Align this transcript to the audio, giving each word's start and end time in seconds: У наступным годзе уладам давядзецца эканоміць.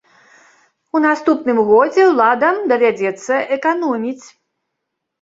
У 0.97 1.01
наступным 1.03 1.61
годзе 1.69 2.07
уладам 2.13 2.55
давядзецца 2.75 3.33
эканоміць. 3.61 4.21